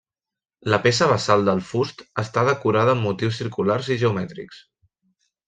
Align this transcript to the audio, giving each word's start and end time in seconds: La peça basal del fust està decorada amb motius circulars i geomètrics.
La 0.73 0.77
peça 0.85 1.07
basal 1.11 1.45
del 1.49 1.61
fust 1.71 2.01
està 2.23 2.47
decorada 2.47 2.97
amb 2.97 3.07
motius 3.09 3.39
circulars 3.43 3.93
i 3.97 4.01
geomètrics. 4.07 4.65